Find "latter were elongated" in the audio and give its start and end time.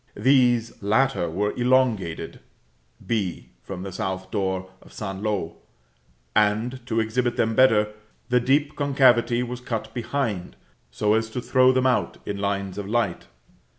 0.81-2.39